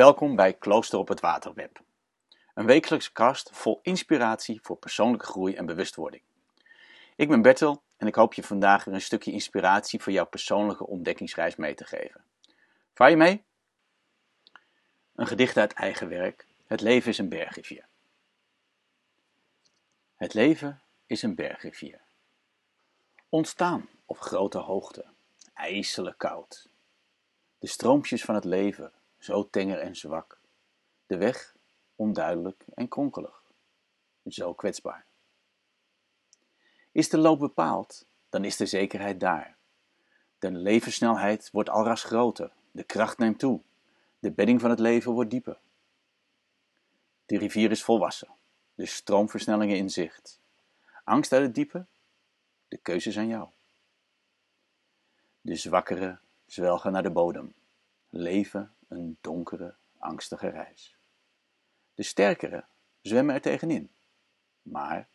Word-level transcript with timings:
Welkom 0.00 0.36
bij 0.36 0.52
Klooster 0.52 0.98
op 0.98 1.08
het 1.08 1.20
Waterweb. 1.20 1.80
Een 2.54 2.66
wekelijkse 2.66 3.12
kast 3.12 3.50
vol 3.52 3.78
inspiratie 3.82 4.58
voor 4.62 4.76
persoonlijke 4.76 5.26
groei 5.26 5.54
en 5.54 5.66
bewustwording. 5.66 6.22
Ik 7.16 7.28
ben 7.28 7.42
Bertel 7.42 7.82
en 7.96 8.06
ik 8.06 8.14
hoop 8.14 8.34
je 8.34 8.42
vandaag 8.42 8.84
weer 8.84 8.94
een 8.94 9.00
stukje 9.00 9.32
inspiratie 9.32 10.02
voor 10.02 10.12
jouw 10.12 10.26
persoonlijke 10.26 10.86
ontdekkingsreis 10.86 11.56
mee 11.56 11.74
te 11.74 11.84
geven. 11.84 12.24
Vaar 12.94 13.10
je 13.10 13.16
mee? 13.16 13.44
Een 15.14 15.26
gedicht 15.26 15.56
uit 15.56 15.72
eigen 15.72 16.08
werk. 16.08 16.46
Het 16.66 16.80
leven 16.80 17.10
is 17.10 17.18
een 17.18 17.28
bergrivier. 17.28 17.86
Het 20.16 20.34
leven 20.34 20.80
is 21.06 21.22
een 21.22 21.34
bergrivier. 21.34 22.00
Ontstaan 23.28 23.88
op 24.06 24.18
grote 24.18 24.58
hoogte, 24.58 25.04
ijselijk 25.54 26.18
koud. 26.18 26.68
De 27.58 27.66
stroompjes 27.66 28.24
van 28.24 28.34
het 28.34 28.44
leven, 28.44 28.92
zo 29.20 29.50
tenger 29.50 29.78
en 29.78 29.96
zwak. 29.96 30.38
De 31.06 31.16
weg 31.16 31.56
onduidelijk 31.96 32.64
en 32.74 32.88
kronkelig, 32.88 33.42
zo 34.26 34.54
kwetsbaar. 34.54 35.04
Is 36.92 37.08
de 37.08 37.18
loop 37.18 37.38
bepaald, 37.38 38.06
dan 38.28 38.44
is 38.44 38.56
de 38.56 38.66
zekerheid 38.66 39.20
daar. 39.20 39.56
De 40.38 40.50
levenssnelheid 40.50 41.50
wordt 41.52 41.68
alras 41.68 42.04
groter, 42.04 42.52
de 42.70 42.84
kracht 42.84 43.18
neemt 43.18 43.38
toe, 43.38 43.60
de 44.18 44.30
bedding 44.30 44.60
van 44.60 44.70
het 44.70 44.78
leven 44.78 45.12
wordt 45.12 45.30
dieper. 45.30 45.58
De 47.26 47.38
rivier 47.38 47.70
is 47.70 47.82
volwassen, 47.82 48.28
de 48.74 48.86
stroomversnellingen 48.86 49.76
in 49.76 49.90
zicht. 49.90 50.40
Angst 51.04 51.32
uit 51.32 51.42
het 51.42 51.54
diepe? 51.54 51.86
De 52.68 52.76
keuze 52.76 53.08
is 53.08 53.18
aan 53.18 53.28
jou. 53.28 53.48
De 55.40 55.56
zwakkeren 55.56 56.20
zwelgen 56.46 56.92
naar 56.92 57.02
de 57.02 57.10
bodem, 57.10 57.54
leven 58.08 58.74
een 58.90 59.18
donkere, 59.20 59.76
angstige 59.98 60.48
reis. 60.48 60.96
De 61.94 62.02
sterkeren 62.02 62.68
zwemmen 63.00 63.34
er 63.34 63.40
tegenin, 63.40 63.90
maar 64.62 65.08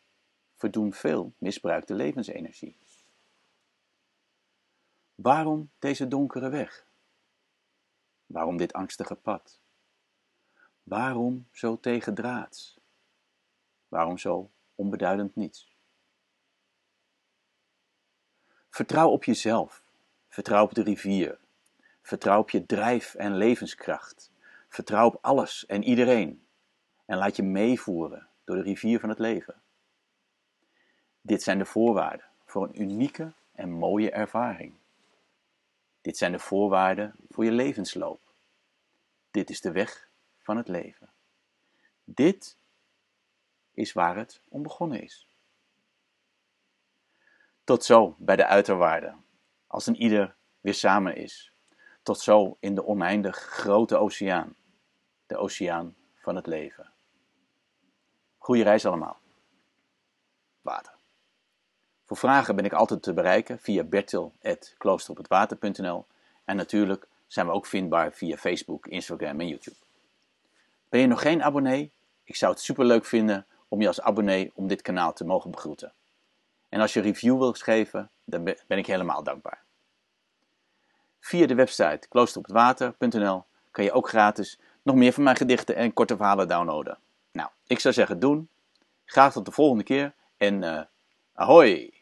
verdoen 0.56 0.94
veel 0.94 1.34
misbruikte 1.38 1.94
levensenergie. 1.94 2.78
Waarom 5.16 5.72
deze 5.80 6.08
donkere 6.08 6.50
weg? 6.50 6.88
Waarom 8.26 8.58
dit 8.58 8.74
angstige 8.74 9.16
pad? 9.16 9.60
Waarom 10.84 11.48
zo 11.52 11.80
tegendraads? 11.80 12.80
Waarom 13.88 14.18
zo 14.18 14.52
onbeduidend 14.76 15.36
niets? 15.36 15.76
Vertrouw 18.70 19.10
op 19.10 19.24
jezelf. 19.24 19.84
Vertrouw 20.28 20.64
op 20.64 20.74
de 20.74 20.84
rivier. 20.84 21.40
Vertrouw 22.06 22.40
op 22.40 22.50
je 22.50 22.66
drijf 22.66 23.16
en 23.16 23.38
levenskracht. 23.38 24.32
Vertrouw 24.68 25.06
op 25.06 25.18
alles 25.22 25.66
en 25.66 25.84
iedereen. 25.84 26.46
En 27.06 27.18
laat 27.18 27.36
je 27.36 27.44
meevoeren 27.44 28.28
door 28.44 28.56
de 28.56 28.62
rivier 28.62 29.00
van 29.00 29.10
het 29.10 29.20
leven. 29.20 29.62
Dit 31.22 31.44
zijn 31.44 31.58
de 31.58 31.66
voorwaarden 31.66 32.26
voor 32.46 32.64
een 32.64 32.82
unieke 32.82 33.34
en 33.52 33.72
mooie 33.72 34.12
ervaring. 34.12 34.74
Dit 36.02 36.18
zijn 36.18 36.32
de 36.32 36.40
voorwaarden 36.40 37.16
voor 37.30 37.46
je 37.46 37.52
levensloop. 37.52 38.22
Dit 39.32 39.50
is 39.50 39.62
de 39.62 39.72
weg 39.72 40.10
van 40.40 40.58
het 40.58 40.68
leven. 40.68 41.10
Dit 42.04 42.58
is 43.74 43.94
waar 43.94 44.18
het 44.18 44.42
om 44.50 44.64
begonnen 44.64 45.02
is. 45.02 45.28
Tot 47.64 47.84
zo 47.84 48.16
bij 48.18 48.36
de 48.36 48.46
uiterwaarden, 48.46 49.26
als 49.68 49.88
een 49.88 50.02
ieder 50.02 50.36
weer 50.62 50.74
samen 50.74 51.16
is. 51.16 51.55
Tot 52.06 52.20
zo 52.20 52.58
in 52.60 52.76
de 52.76 52.86
oneindig 52.86 53.38
grote 53.38 53.98
oceaan, 53.98 54.56
de 55.28 55.38
oceaan 55.38 55.96
van 56.16 56.36
het 56.36 56.46
leven. 56.46 56.92
Goeie 58.38 58.64
reis 58.64 58.86
allemaal. 58.86 59.18
Water. 60.62 60.94
Voor 62.06 62.18
vragen 62.18 62.56
ben 62.56 62.66
ik 62.66 62.74
altijd 62.74 63.02
te 63.02 63.14
bereiken 63.14 63.60
via 63.60 63.84
bertil.kloosterophetwater.nl 63.84 66.06
en 66.44 66.56
natuurlijk 66.56 67.08
zijn 67.28 67.46
we 67.46 67.52
ook 67.52 67.66
vindbaar 67.66 68.12
via 68.12 68.38
Facebook, 68.38 68.88
Instagram 68.88 69.40
en 69.40 69.48
YouTube. 69.48 69.78
Ben 70.90 71.00
je 71.00 71.08
nog 71.08 71.22
geen 71.22 71.44
abonnee? 71.44 71.92
Ik 72.24 72.36
zou 72.36 72.52
het 72.52 72.62
super 72.62 72.86
leuk 72.86 73.06
vinden 73.06 73.46
om 73.68 73.82
je 73.82 73.88
als 73.88 74.02
abonnee 74.02 74.52
om 74.56 74.68
dit 74.68 74.82
kanaal 74.82 75.14
te 75.14 75.26
mogen 75.26 75.52
begroeten. 75.52 75.94
En 76.70 76.82
als 76.82 76.94
je 76.94 77.02
review 77.02 77.38
wilt 77.38 77.64
geven, 77.64 78.10
dan 78.24 78.44
ben 78.44 78.78
ik 78.78 78.86
helemaal 78.86 79.24
dankbaar. 79.24 79.65
Via 81.36 81.48
de 81.48 81.56
website 81.56 82.08
kloosterophetwater.nl 82.10 83.44
kan 83.72 83.84
je 83.84 83.92
ook 83.92 84.10
gratis 84.10 84.60
nog 84.84 84.96
meer 84.96 85.14
van 85.14 85.24
mijn 85.24 85.36
gedichten 85.36 85.76
en 85.76 85.94
korte 85.94 86.16
verhalen 86.16 86.48
downloaden. 86.48 86.98
Nou, 87.32 87.50
ik 87.68 87.80
zou 87.80 87.94
zeggen 87.94 88.20
doen. 88.20 88.50
Graag 89.06 89.32
tot 89.34 89.46
de 89.46 89.52
volgende 89.52 89.84
keer 89.84 90.14
en 90.38 90.64
uh, 90.64 90.82
ahoy! 91.34 91.95